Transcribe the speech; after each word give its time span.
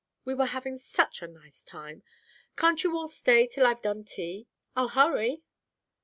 We 0.25 0.33
were 0.33 0.47
having 0.47 0.77
such 0.79 1.21
a 1.21 1.27
nice 1.27 1.61
time! 1.63 2.01
Can't 2.57 2.83
you 2.83 2.97
all 2.97 3.07
stay 3.07 3.45
till 3.45 3.67
I've 3.67 3.83
done 3.83 4.03
tea? 4.03 4.47
I'll 4.75 4.87
hurry!" 4.89 5.43